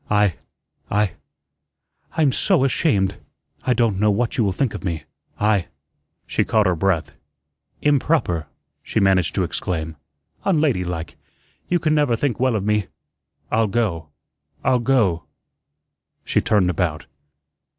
[0.09, 0.33] I
[0.89, 1.13] I
[2.17, 3.17] I'm SO ashamed!
[3.65, 5.03] I don't know what you will think of me.
[5.39, 5.67] I"
[6.25, 7.13] she caught her breath
[7.83, 8.47] "improper"
[8.81, 9.95] she managed to exclaim,
[10.43, 11.17] "unlady like
[11.67, 12.87] you can never think well of me
[13.51, 14.09] I'll go.
[14.63, 15.25] I'll go."
[16.25, 17.05] She turned about.